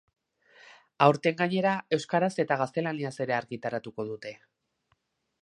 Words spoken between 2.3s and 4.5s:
eta gaztelaniaz ere argitaratuko dute.